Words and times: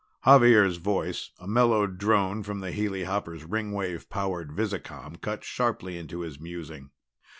Xavier's 0.27 0.77
voice, 0.77 1.29
a 1.37 1.47
mellow 1.47 1.85
drone 1.85 2.41
from 2.41 2.59
the 2.59 2.71
helihopper's 2.71 3.43
Ringwave 3.43 4.09
powered 4.09 4.49
visicom, 4.49 5.17
cut 5.21 5.43
sharply 5.43 5.95
into 5.99 6.21
his 6.21 6.39
musing. 6.39 6.89